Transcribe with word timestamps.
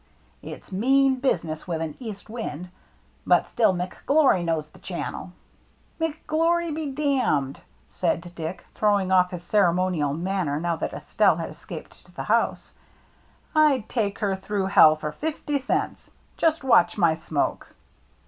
"It*s 0.41 0.71
mean 0.71 1.17
business 1.19 1.67
with 1.67 1.79
an 1.79 1.95
east 1.99 2.27
wind. 2.27 2.69
But 3.27 3.47
still 3.51 3.71
McGlory 3.71 4.43
knows 4.43 4.67
the 4.67 4.79
channel."" 4.79 5.31
McGlory 6.01 6.73
be!" 6.73 7.55
said 7.99 8.33
Dick, 8.33 8.65
throwing 8.73 9.11
off 9.11 9.29
his 9.29 9.43
ceremonial 9.43 10.15
manner 10.15 10.59
now 10.59 10.75
that 10.77 10.93
Estelle 10.93 11.35
had 11.35 11.51
escaped 11.51 12.03
to 12.05 12.11
the 12.13 12.23
house." 12.23 12.71
Fd 13.55 13.87
take 13.89 14.17
her 14.17 14.35
through 14.35 14.65
hell 14.65 14.95
for 14.95 15.11
fifty 15.11 15.59
cents. 15.59 16.09
Just 16.35 16.63
watch 16.63 16.97
my 16.97 17.13
smoke." 17.13 17.67